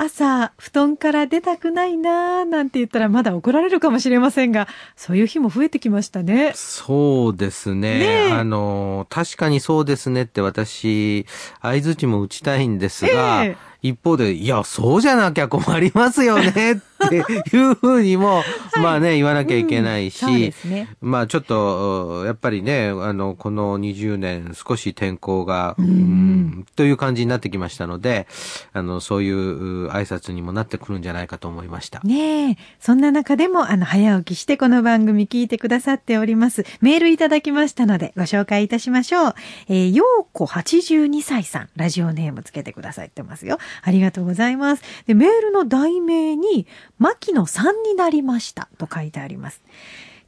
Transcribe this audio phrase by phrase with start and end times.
[0.00, 6.52] 朝、布団から出たくないなーなんて言ったらまだ怒られるかもしれませんが、そういう日も増えてきましたね。
[6.54, 7.98] そうですね。
[7.98, 11.26] ねあの、確かにそうですねって私、
[11.60, 17.20] 合図値も打ちたいんですが、えー一方で、いや、そうじゃなきゃ困りますよねってい
[17.58, 18.42] うふうにも、
[18.82, 20.52] まあね、言わなきゃいけないし、
[21.00, 28.26] まあちょっと、やっぱりね、あの、この20年少し天候が、うん、という感じになってきましたので、
[28.72, 32.00] あの、そういう挨拶にもなってくるんじゃないかと思いました。
[32.00, 36.64] ねえ、そんな中でも、あの、早起きしてこの番組聞いてくださっております。
[36.80, 39.34] メールいただきましたので、ご紹介いたしましょう。
[39.68, 43.58] えー、ようこ82歳さん、ラジオネームつけてくださってますよ。
[43.82, 44.82] ありがとうございます。
[45.06, 46.66] で、メールの題名に、
[46.98, 49.62] 牧野さんになりましたと書いてあります。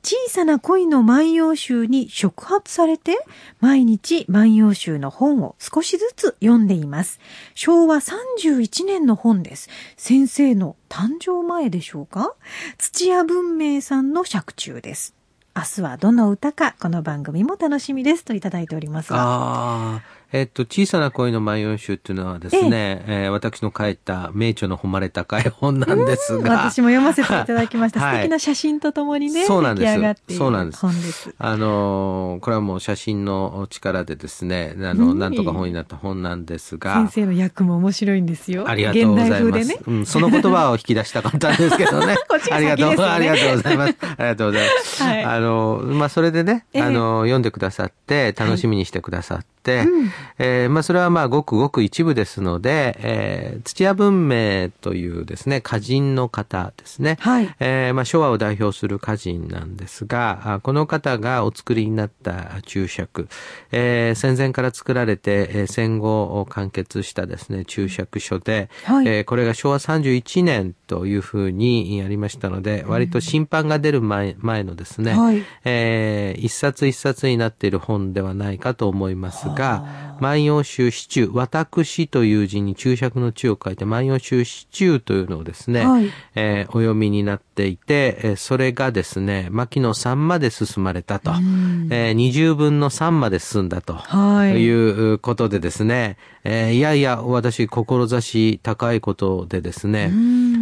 [0.03, 3.23] 小さな恋の万葉集に触発されて、
[3.61, 7.21] 毎日万葉集の本を少しずつ読んでいます。
[7.55, 9.69] 昭和31年の本です。
[9.99, 12.35] 先生の誕生前でしょうか？
[12.79, 15.15] 土屋文明さんの作中です。
[15.55, 20.20] 明日はどの歌か、この番組も楽しみですといただいておりますああ。
[20.33, 26.67] えっと、小さな恋の万葉集っていうのはですね、ええー、私の書いた名著の誉れ高い本なんですが。
[26.67, 27.99] 私も読ませていただきました。
[28.05, 29.93] はい、素敵な写真とともにね、そうなんです。
[30.37, 30.81] そうなんです。
[30.81, 31.35] 本です。
[31.37, 36.95] あのこれはもう写真の力でですね、あの、なんとか本になった本なんですが。
[36.95, 38.69] 先生の役も面白いんですよ。
[38.69, 39.69] ありがとうございます。
[39.69, 42.17] ね、うん、その言葉を引き出したかったんですけどね。
[42.53, 43.97] ありがとう、ありがとうございます。
[44.03, 45.03] ありがとうございます。
[45.03, 57.19] はい、あの、まあ、それでね、あの、読んでくださって、楽しみにしてくださって、はいうん、えー、まあ、それはまあ、ごくごく一部ですので、えー、土屋文明というですね、歌人の方ですね。
[57.21, 57.55] はい。
[57.61, 63.29] えー、まあ、昭和を代表する歌人なんですが、この方がお作りになった注釈、
[63.73, 100.13] えー、戦前から作られて、えー、戦後完結したですね、注釈書で、はい、えー、これが昭和31年というふうにやりましたので、割と審判が出る前前のですね、はい、えー、一冊一冊になっている本ではないかと思いますが、万葉集シチュー、私という字に注釈の地を書いて、万葉集シチューというのをですね、はい、えー、お読みになっていて、えー、それがですね、牧野3まで進まれたと、えー、20分の3まで進んだと、はい、いうことでですね、えー、いやいや、私、志高いことでですね、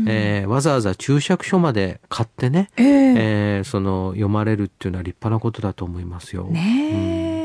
[0.06, 6.44] えー、わざわざ注釈書まで買ってね、えー、えー、その、読まれるっていうのは立派なことだと思いますよ。
[6.44, 7.32] ねえ。
[7.32, 7.37] うん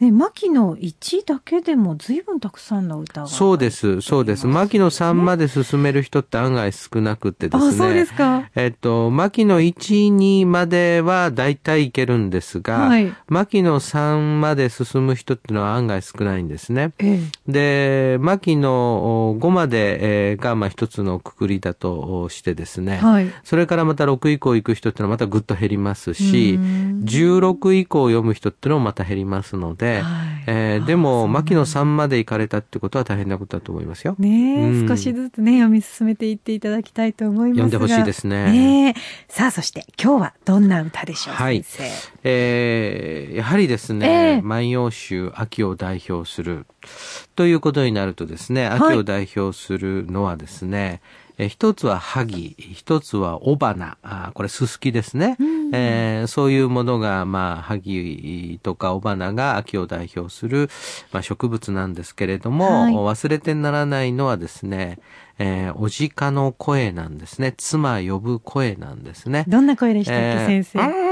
[0.00, 4.46] ね、牧野1だけでも随分たくさんの歌が、そうです、そうです。
[4.46, 7.68] 牧野3まで進める人って案外少なくてですね。
[7.68, 8.48] あ、そうですか。
[8.54, 16.92] えっと、牧野1、2までは大体いけるんですが、はい、牧野3まで進む人っていうのは案外少ないんですね。
[17.00, 34.14] ええ、で、牧野5まで、えー、が、まあ一つのくくりだとしてですね、はい、それからまた6以降行く人っていうのはまたぐっと減りますし、16以降読む人っていうのもまた減りますので、で、はい、えー、でも、牧野さんまで行かれたってことは大変なことだと思いますよ。
[34.18, 38.52] ね、うん、少しずつね、読み進めていっていただきたいと思います読んでほしいですね。
[38.52, 38.94] ね
[39.28, 42.10] さあ、そして今日はどんな歌でしょう、はい、先生。
[42.24, 46.66] えー、やはりですね、えー、万葉集、秋を代表する
[47.36, 51.00] ということになるとですね、秋を代表するのはですね、はい
[51.38, 60.68] え一つは萩、一つは雄花、あこれすすきですね、うん、えー、そういうものが、まあ、萩とか雄花が秋を代表する、
[61.12, 64.98] まあ、植物なんですけれども、はい、忘れてならないのはですね、
[65.38, 67.54] えー、おじかの声なんですね。
[67.56, 69.44] 妻呼ぶ声なんですね。
[69.46, 71.07] どんな声でしたっけ、えー、先生。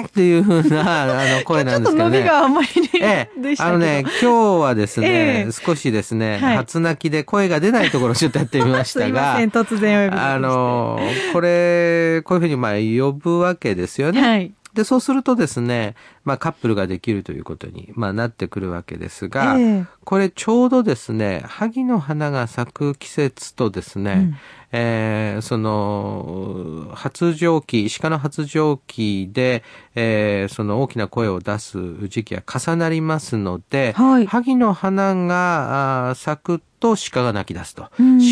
[0.00, 1.06] っていうふうな、あ
[1.38, 2.18] の、 声なんですけどね。
[2.18, 2.88] ちょっと伸びがあんまりね。
[2.94, 10.98] ええ、あのね、今日はですね、えー、少しですね、はい、初泣きで声が出ないところをちょっとやってみましたが、 突然あの、
[11.32, 14.20] これ、こういうふうにまあ呼ぶわけですよね。
[14.20, 14.52] はい。
[14.74, 15.94] で、そうするとですね、
[16.24, 24.36] まあカップルができるということに、まあなってくるわけですが、えー、これちょうどですね、萩の花が咲く季節とですね、うん、
[24.72, 29.62] えー、その、発情期、鹿の発情期で、
[29.94, 31.78] えー、その大きな声を出す
[32.08, 37.88] 時期が重なりますので、はい、萩の花が咲くと鹿が鳴き出すと。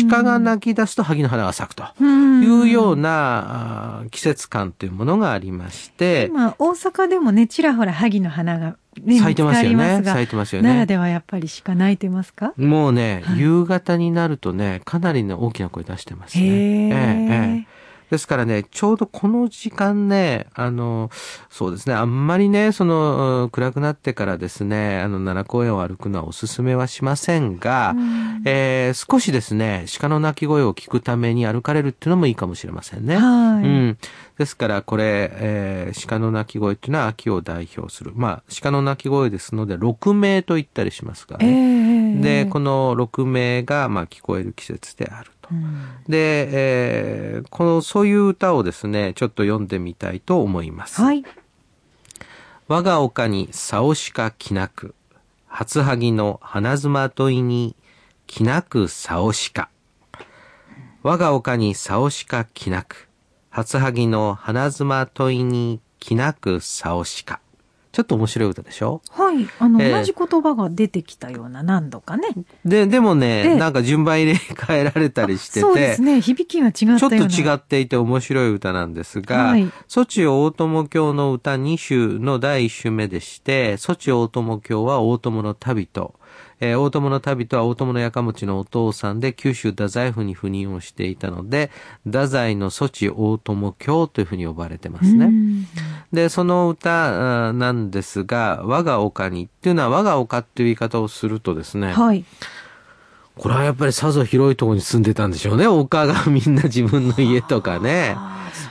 [0.09, 6.27] 鹿が鳴き出すと萩の花が咲くというような季節感というものがありまして。
[6.29, 10.01] 今、大阪でもね、ちらほら萩の花がね、咲いてますよね。
[10.05, 10.67] 咲いてますよね。
[10.69, 12.53] 奈良ではやっぱり鹿鳴いてますか？
[12.57, 16.45] もうね、はい、夕方になるとね、かなりね、大きな声出してますね。
[16.45, 17.52] えええ
[18.13, 21.09] ですからね、ちょうどこの時間ね、あの、
[21.49, 33.17] そうですね、あんまりね、その、暗くなってからですね、あの、奈良公園を歩くのはおすすめはしませんが、うん、えー、少しですね、鹿の鳴き声を聞くために歩かれるっていうのもいいかもしれませんね。
[33.17, 33.97] はい、うん。
[34.37, 38.11] ですから、これ、えー、鹿の鳴き声っていうのは秋を代表する。
[38.13, 41.47] まあ、鹿の鳴き声ですので、六名と言ったりしますがね。
[41.47, 45.31] えー、で、この六名が、まあ、聞こえる季節である。
[45.43, 45.49] と。
[46.07, 50.99] で、えー、この、そういう歌をですね、ちょっと読んでみたいと思います。
[51.01, 51.23] はい。
[52.67, 54.95] 我が丘に竿しか着なく、
[55.45, 57.75] 初萩の花妻問いに
[58.25, 59.69] 着なく竿しか。
[61.03, 63.09] 我が丘に竿しか着なく、
[63.49, 67.39] 初萩の花妻問いに着なく竿しか。
[67.93, 69.01] ちょっと面白い歌でしょ？
[69.11, 69.47] はい。
[69.59, 72.27] あの、えー、同じ言葉が出てきたような、何度かね。
[72.65, 75.59] で、でもね、なんか順番入れ替えられたりしてて。
[75.61, 76.19] そうですね。
[76.19, 86.15] 響きが違ったよちょっと違っていて面白い歌なんですが、はい、ソチ大友教の歌2首の第1首目でして、ソチ大友教は大友の旅と、
[86.63, 91.71] えー、大友の旅とは大友のやかもちのお父さんで九州太宰府に赴任をしていたので、
[92.05, 95.29] 太宰の措置大友教というふうに呼ばれてますね。
[96.13, 102.23] で、その歌なんですが、我が丘にっていうのは我が丘っていう言い方をするとですね、はい。
[103.37, 105.67] これはやっぱりさぞ広いところに住んでたんでしょうね。
[105.67, 108.15] 丘がみんな自分の家とかね。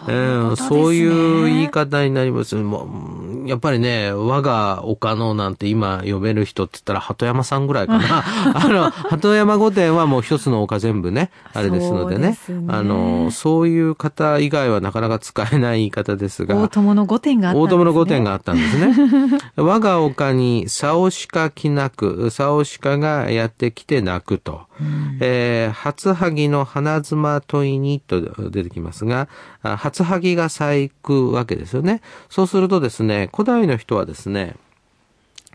[0.08, 8.22] うん、そういう言い方になりますもうやっぱりね、我が丘のなんて今呼べる人って言ったら鳩山さんぐらいかな。
[8.54, 12.38] あの、鳩山御殿はもう一つの丘全部ね、 あれですのでね。
[12.46, 16.54] でねあの、そういう方以外はなかなか使えない言い方ですが。
[16.56, 17.66] 大友の御殿があったんですね。
[17.66, 19.38] 大友の御殿があったんですね。
[19.56, 24.51] 我が丘にサオシカ来なく、サオシカがやってきて泣くと。
[24.80, 29.28] うん、えー、初萩の花妻問いにと出てきますが、
[29.62, 32.02] 初萩が咲くわけですよね。
[32.28, 34.56] そうするとですね、古代の人はですね、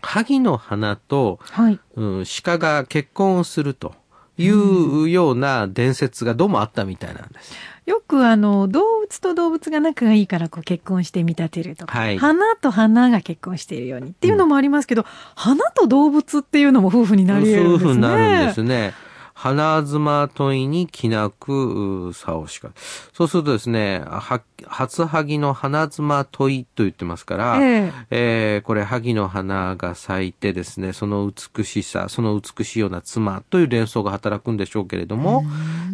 [0.00, 3.94] 萩の花と、はい、うん、鹿が結婚をすると
[4.36, 7.52] いうような伝説がどうもあったみたいなんです。
[7.88, 17.86] よくあの、動物と動物が仲がいいからこう結婚して見立てるとか、はい、花と花が結婚しているようにっていうのもありますけど、うん、花と動物っていうのも夫婦になり得るんですね。
[17.86, 18.92] 夫婦になるんですね。
[19.38, 22.70] 花妻問いに気なく、さおしか。
[23.12, 35.44] そうするとですね、は、初萩の花妻問いと言ってますから、えー、えー、これ萩の花が咲いてですね、その美しさ、その美しいような妻という連想が働くんでしょうけれども、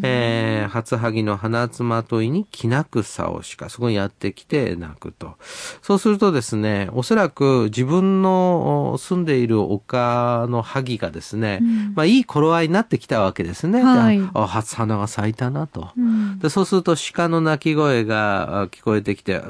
[0.03, 5.35] えー、初萩の花妻問いに気なくさおしか、そこにやってきて泣くと。
[5.83, 13.83] そうするとですね、おそらく自分の住んでいる丘の萩がですね、うん、まあいい頃合いになってきたわけけですね。
[13.83, 16.49] はい、あ初花が咲いたなと、うん、で。
[16.49, 19.43] そうすると鹿の鳴き声が聞こえてきて、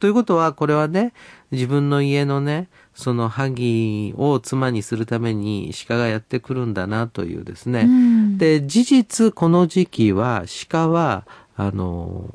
[0.00, 1.12] ということはこれはね、
[1.52, 7.82] 自分の家のね、その萩を妻にするために鹿がやってくるんだなというですね。
[7.82, 11.26] うん、で、事実この時期は鹿は、
[11.56, 12.34] あの、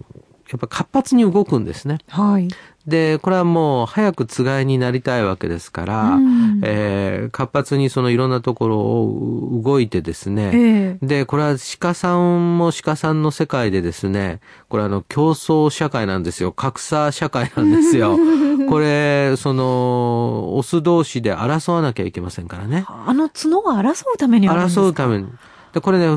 [0.50, 1.98] やっぱ活発に動くんですね。
[2.08, 2.48] はい。
[2.88, 14.40] で、これはもう早くつがいになりたいわけですから、うん、えー、活発にそのいろんなところを動いてですね、えー、で、これは鹿さんも鹿さんの世界でですね、
[14.70, 16.52] これあの競争社会なんですよ。
[16.52, 18.18] 格差社会なんですよ。
[18.70, 22.86] これ、その、オス同士で争わなきゃいけませんからね。
[22.88, 24.82] あの角が争うためにあるんですか？
[24.82, 25.28] 争うために。
[25.74, 26.08] で、これね、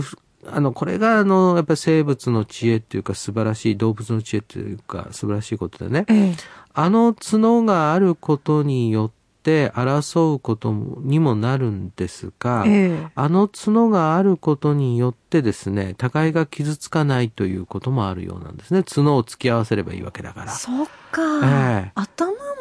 [0.52, 6.04] あの、これが、あの、やっぱり生物の知恵っていうか、素晴らしい、動物の知恵っていうか、素晴らしいことでね。
[6.08, 6.36] ええ、
[6.74, 9.10] あの角があることによっ
[9.42, 18.82] て、争うことにもなるんですが、ええ、あの角があることによってですね、互いが傷つかないということもあるようなんですね。
[18.82, 20.52] 角を突き合わせればいいわけだから。
[20.52, 21.22] そっか。
[21.44, 21.67] え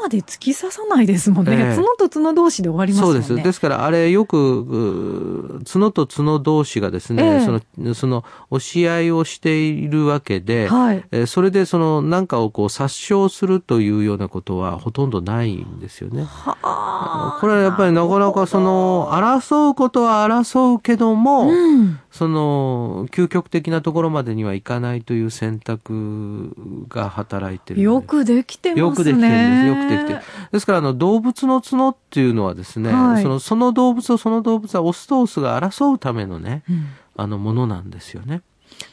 [0.08, 1.74] まで突き刺さないですもんね。
[1.74, 3.08] え角と角同士で終わりますね。
[3.08, 3.48] そうです。
[3.48, 16.24] ですからあれよく、角と角同士がですね、その、その、押し合いをしているわけで、はい、えそれでその、なんかをこう殺傷するというようなことはほとんどないんですよね。
[16.24, 26.52] はこれはやっぱりなかなかその、争うことは争うけども、うん、その、究極的なところまでにはいかないという選択
[26.90, 27.82] が働いてる。
[27.82, 28.82] よくできてますね。
[28.82, 29.66] よくできてるんです。
[29.68, 30.20] よくできてる。
[30.52, 38.42] ですから、あの、動物の角っていうのはですね、はい、その、その動物とその動物はオスとオスが争うためのね、うん、あの、ものなんですよね。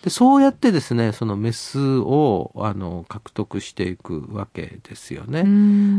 [0.03, 5.45] で、そうやってですね、そのメスを、あの、獲得していくわけですよね。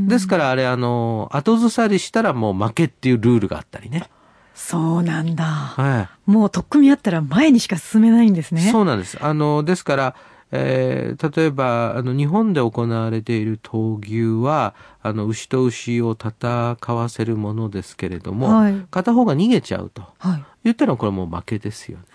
[0.07, 4.07] ですから、あれ、あの、後ずさりしたらもう負けっていうルールがあったりね。
[4.55, 5.43] そうなんだ。
[5.43, 6.31] はい。
[6.31, 8.61] もう取っ組み合ったら前にしか進めないんですね。
[8.71, 9.17] そうなんです。
[9.21, 10.15] あの、ですから、
[10.51, 20.03] えー、例えば、あの、日本で行われている闘牛は、あの、牛と牛を戦わせるものですけれども、はい、片方が逃げちゃうと。
[20.19, 22.05] はい、言ったらこれもう負けですよね。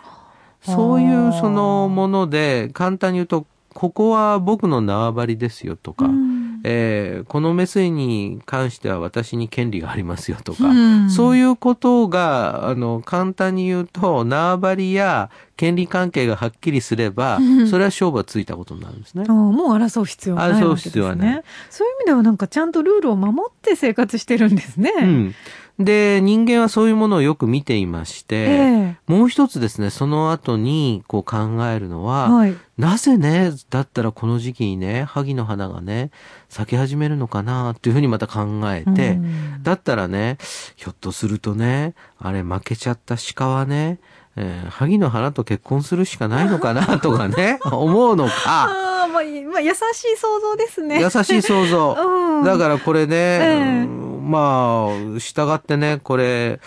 [0.63, 10.75] そういうそのもので、簡単に言うと、ここは僕の縄張りですよとか、うん、えー、このメスに関しては私に権利がありますよとか、う
[11.07, 19.25] ん、そういうことが、あの、簡単に言うと、縄張りや権利関係がはっきりすれば、うん、それは勝負はついたことになるんですね。
[19.25, 20.71] もう争う必要はないわけですね。
[20.71, 21.43] 争う必要はない。
[21.71, 24.93] そういう意味ではなんかちゃんとルールを守って生活してるんですね。
[25.01, 25.35] うん。
[25.79, 36.11] で、人間はそういうものをよく見ていまして、えー、もう一つですね、その後にこう考えるのは、はい、なぜね、だったらこの時期にね、萩の花がね、
[36.49, 39.19] 咲き始めるのかなっていうふうにまた考えて、
[39.63, 40.39] だったらね、
[40.77, 44.01] ひょっとするとね、あれ負けちゃった鹿はね、
[44.37, 48.71] えー、萩の花と結婚するしかないのかなとかね、 思うのか。
[49.21, 51.01] あまあ、まあ、優しい想像ですね。
[51.01, 51.97] 優しい想像。
[51.99, 54.01] うん、だからこれね、えー
[54.31, 56.61] まあ、従ってね、これ、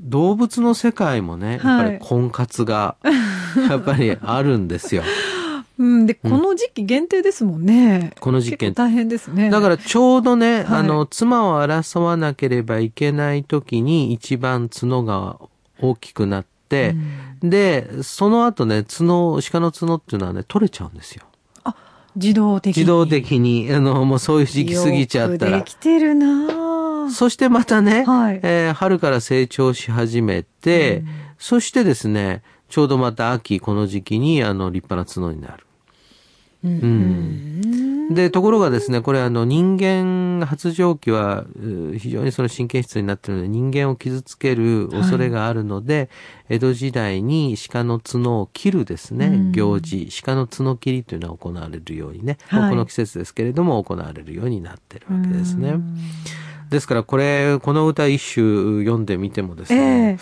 [0.00, 2.96] 動物の世界もね、やっぱり婚活が、
[3.70, 5.04] やっぱりあるんですよ。
[5.78, 8.12] うん、で、この時期限定ですもんね。
[8.18, 9.48] この時期大変ですね。
[9.48, 15.38] だからちょうどね、はい、あの、妻を争わなければいけない時に一番角が
[15.80, 16.96] 大きくなって、
[17.42, 21.27] うん、で、その後ね、角、鹿の角っていうのはね、取れちゃうんですよ。
[22.08, 22.80] あ、自動的に。
[22.80, 25.58] 自動的に、あの、もうそういう時期過ぎちゃったら。
[25.58, 35.64] できてるなそしてまたね、はい、えー、春から成長し始めて、うん、そしてですね、ちょうどまた秋、この時期に、あの、立派な角になる。
[36.64, 41.44] うん、で、ところがですね、これあの人間発情期は
[41.98, 46.10] 非常にその神経質になっているので人間を傷つける恐れがあるので、
[46.48, 55.74] はい、江戸時代に鹿の角を切るですね、行事、鹿の角切りというのは行われるようにね、はい、この季節ですけれども行われるようになってるわけですね。
[56.70, 60.18] ですからこれ、この歌一首読んでみてもですね、えー、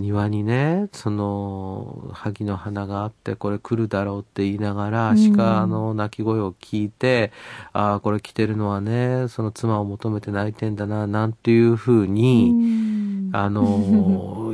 [0.00, 7.32] 庭にね、その、萩の花があって、これ来るだろうって言いながら、鹿の鳴き声を聞いて、
[7.74, 13.62] うん、ああ、これ来てるのはね、その妻を求めて泣いてんだな、なんていうふうに、ん、あの、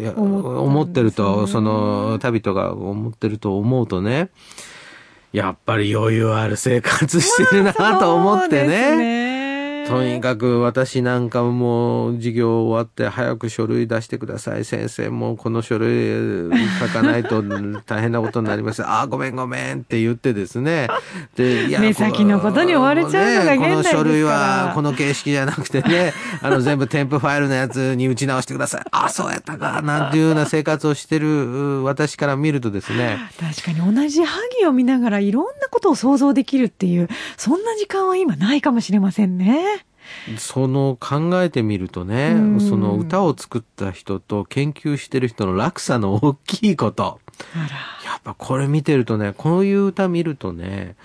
[0.65, 4.31] 思ってると、その、旅人が思ってると思うとね、
[5.33, 9.20] やっぱり余裕ある生活してるなと思ってね。
[9.91, 14.65] とにかく私なんかもう授業終わって早く書類出してください。
[14.65, 17.43] 先生もこの書類書かないと
[17.87, 18.83] 大変なことになります。
[18.87, 20.89] あ、ごめんごめんって言ってですね。
[21.37, 28.83] で、いや、目先のことに追われちゃうのが現代ですね、この書類はこの形式じゃなくてね、 あの全部添付ファイルのやつに打ち直してください。
[28.91, 33.19] あ、そうやったか、なんていうような生活をしてる私から見るとですね。
[33.39, 39.80] 確かに同じ萩を見ながらいろんなことを想像できるっていう、そんな時間は今ないかもしれませんね。
[40.39, 47.21] その考えてみるとね、その歌を作った人と研究してる人の落差の大きいこと。
[48.05, 50.97] やっぱこれ見てるとね、こういう歌見るとね、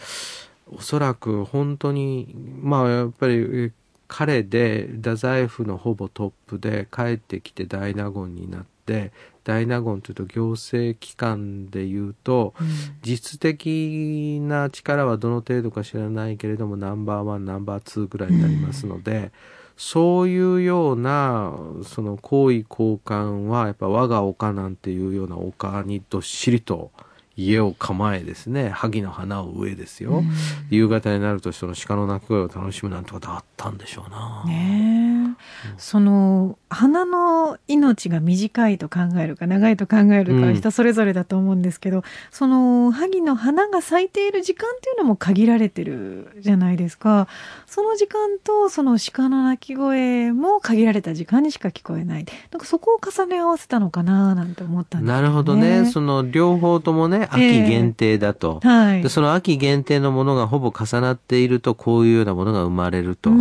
[0.68, 3.72] おそらく本当に、まあやっぱり
[4.08, 9.12] 彼で太宰府のほぼトップで帰ってきて大納言になって、
[9.46, 12.68] 大納言というと行政機関でいうと、うん、
[13.04, 19.32] 実的な力はどの程度か知らないけれどもナンバーワンナンバーツーぐらいになりますので、うん、
[19.78, 26.92] そういうようなその皇位交換はやっぱ我が丘なんていうような丘にどっしりと
[27.38, 28.70] 家を構えですね。
[28.70, 30.32] 萩の花を植えですよ、うん、
[30.70, 34.44] 夕方になるとその鹿の鳴き声を楽しむなんてことあったんでしょうな。
[34.46, 35.36] ね
[35.66, 47.30] え、うん、その花の命が短いと考えるか長いと考えるか人それぞれだと思うんですけど、うん、その萩の花が咲いている時間っていうのも限られてるじゃないですか。
[47.66, 52.26] その時間とその鹿の鳴き声も限られた時間にしか聞こえない。
[52.52, 55.86] なんかそこを重ね合わせたのかななんて思ったんです、ね、なるほどね。
[55.86, 63.32] その両方ともね秋限定だと、えーはい、でその秋限定のものがほぼ重なっているとこういうようなものが生まれると。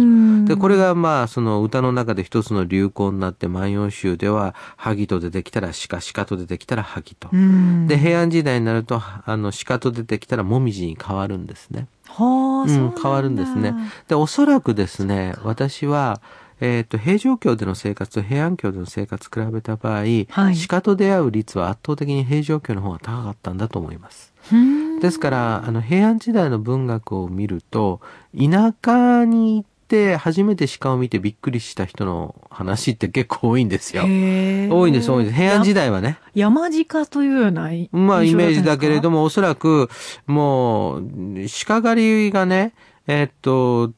[0.45, 7.29] でこれがまあその歌の中で一つの流行になって万葉集では、萩と出てきたら鹿、鹿と出てきたら萩と。
[7.33, 11.89] うんで、平安時代になると、あの、鹿と出てきたらもみじに変わるんですね。
[12.07, 13.75] はあ、そうなんだ変わるんですね。
[14.09, 16.21] で、おそらくですね、私は、
[16.61, 20.25] えっ、と、平城京での生活と平安京での生活比べた場合、はい
[20.69, 24.33] 鹿と出会う率は圧倒的に平城京の方が高かったんだと思います。
[24.53, 28.01] うんですから、あの、平安時代の文学を見ると、
[28.35, 34.03] 田舎に行って初めて鹿を見てびっくりした人の話って結構多いんですよ。
[34.03, 35.37] 多いんです、多いんです。
[35.37, 36.19] 平安時代はね。
[36.35, 39.15] 山鹿というようなまあ、イメージだけれども。
[39.15, 39.89] も、おそらく、
[40.27, 41.03] もう、
[41.67, 42.73] 鹿狩りがね、
[43.07, 43.93] えっと、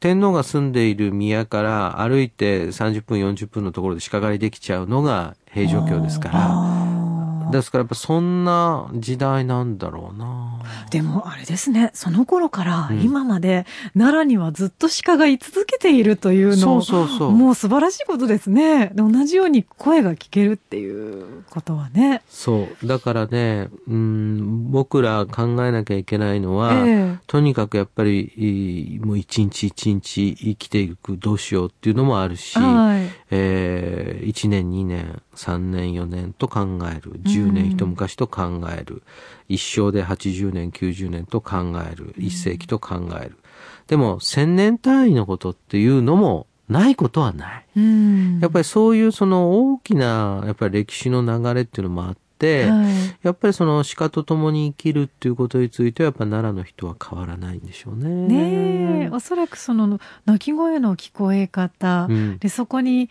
[0.00, 6.97] 天皇が住んでいる宮から歩いて30分、40分のところで鹿狩りできちゃうのが平城京ですから。
[7.50, 10.60] ですからやっぱそんな時代なんだろうな。
[10.90, 18.88] でもあれですね、その頃からうん今まで奈良にはずっと鹿が居続けているというのそうそうそうもう素晴らしいことですね。
[18.88, 22.22] で同じように声が聞けるっていうことはね。
[22.28, 22.86] そう。
[22.86, 33.08] だからね、うん、僕ら考えなきゃいけないのは、ええとにかくやっぱり、いもう一日一日生きていくどうしようっていうのもあるし、はい。
[33.30, 37.20] えー、1年2年3年4年と考える。
[37.22, 39.02] 10年一昔と考える、
[39.48, 41.56] 一生で80年90年と考
[41.90, 42.14] える。
[42.18, 43.36] 一世紀と考える、
[43.86, 47.66] でも1000年単位のことっていうのもないことはない。
[47.76, 48.40] うん。
[48.40, 52.92] やっぱりそういうその大きなやっぱり歴史の流れっていうのもあって、はい。
[53.22, 58.08] やっぱりその鹿と共に生きるっていうことについてはやっぱ奈良の人は変わらないんでしょうね。
[58.08, 62.38] ねえ、おそらくその鳴き声の聞こえ方、うん。
[62.38, 63.08] で、そこに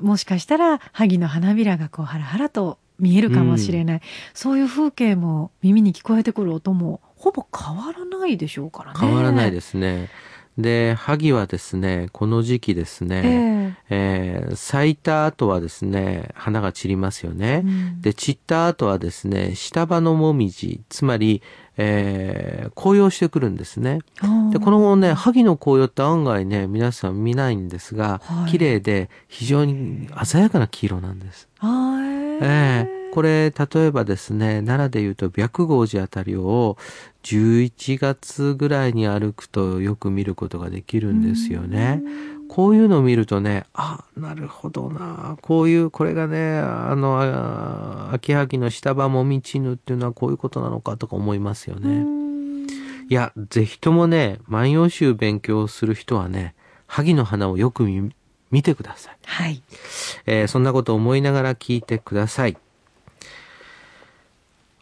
[0.00, 4.00] もしかしたら萩の花びらがこうハラハラと見えるかもしれない、
[4.34, 8.98] そういう風景も耳に聞こえてくる音もほぼ変わらないでしょうからね。
[9.00, 10.08] 変わらないですね。
[10.58, 17.62] で、萩はですね、この時期ですね、えー咲いた後はですね、花が散りますよね。
[17.64, 21.42] うんで、散った後はですね、下葉のもみじ、つまり、
[21.80, 23.98] えー紅葉してくるんですね。
[24.52, 31.48] で、このね、萩の紅葉って案外ね、皆さん見ないんですが、はい綺麗で非常に鮮やかな黄色なんです。
[31.58, 36.76] はいええこれ、例えばですね、奈良で言うと白豪寺あたりを
[37.24, 42.02] 11月ぐらいに歩くとよく見ることができるんですよね。
[42.50, 45.38] こういうのを見るとね、あ、なるほどな。
[45.40, 52.04] こういう、これがね、あの、あ秋葉の下葉もみちぬっていうのはこういうことなのかとか思いますよね。
[53.08, 56.56] いや、ぜひともね、万葉集勉強する人はね、
[56.88, 58.10] 萩の花をよく見
[58.50, 59.16] 見てください。
[59.26, 59.62] はい。
[60.26, 62.56] えーそんなことを思いながら聞いてください。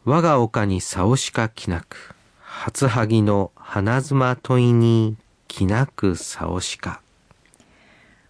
[0.06, 7.02] 我が丘にさおしかきなく、初萩の花妻問いにきなくさおしか。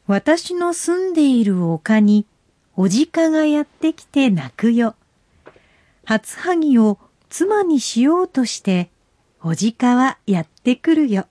[0.08, 2.24] 私の住んでいる丘に、
[2.76, 4.94] おじかがやってきて泣くよ。
[6.06, 8.88] 初萩を妻にしようとして、
[9.44, 11.26] おじかはやってくるよ。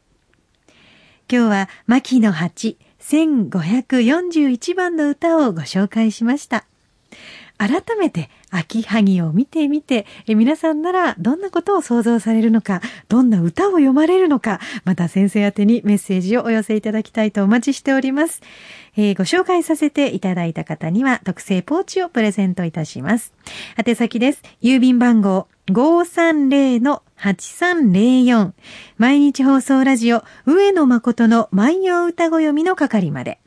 [1.28, 6.68] 今日は、牧野八1541番の歌をご紹介しました。
[7.58, 18.41] 改めて秋萩を見てみて、え皆さんならどんなことを想像されるのか、どんな歌を読まれるのか、また先生宛てにメッセージをお寄せいただきたいとお待ちしております。
[18.96, 23.34] えーご紹介させていただいた方には特製ポーチをプレゼントいたします。
[23.84, 24.43] 宛先です。
[24.62, 28.52] 郵便番号530-8304
[28.98, 33.39] 毎日放送ラジオ上野誠の万葉歌ご読みの係まで。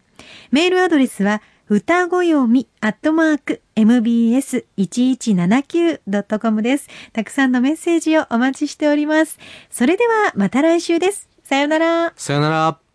[0.50, 6.88] メールアドレスは、歌ご読みアットマーク mbs1179.com です。
[7.12, 9.38] たくさんのメッセージをお待ちしております。
[9.70, 11.28] それではまた来週です。
[11.42, 12.12] さよなら。
[12.16, 12.89] さよなら。